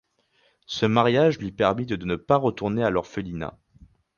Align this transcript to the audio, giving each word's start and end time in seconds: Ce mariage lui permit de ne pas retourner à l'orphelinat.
Ce 0.65 0.87
mariage 0.87 1.37
lui 1.37 1.51
permit 1.51 1.85
de 1.85 1.95
ne 1.95 2.15
pas 2.15 2.37
retourner 2.37 2.83
à 2.83 2.89
l'orphelinat. 2.89 3.59